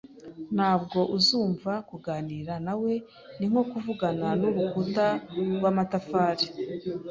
[0.55, 1.71] Ntabwo azumva.
[1.89, 2.93] Kuganira na we
[3.37, 5.07] ni nko kuvugana n'urukuta
[5.57, 6.45] rw'amatafari